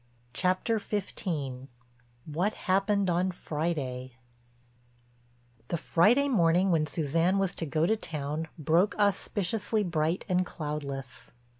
CHAPTER 0.33 0.79
XV—WHAT 0.79 2.53
HAPPENED 2.55 3.07
ON 3.11 3.29
FRIDAY 3.29 4.15
The 5.67 5.77
Friday 5.77 6.27
morning 6.27 6.71
when 6.71 6.87
Suzanne 6.87 7.37
was 7.37 7.53
to 7.53 7.67
go 7.67 7.85
to 7.85 7.95
town 7.95 8.47
broke 8.57 8.95
auspiciously 8.97 9.83
bright 9.83 10.25
and 10.27 10.43
cloudless. 10.43 11.31